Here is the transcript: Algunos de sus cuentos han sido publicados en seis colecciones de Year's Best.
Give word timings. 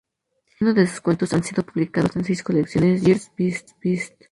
Algunos 0.59 0.75
de 0.77 0.87
sus 0.87 0.99
cuentos 0.99 1.31
han 1.31 1.43
sido 1.43 1.61
publicados 1.63 2.15
en 2.15 2.23
seis 2.23 2.41
colecciones 2.41 3.03
de 3.03 3.09
Year's 3.13 3.31
Best. 3.37 4.15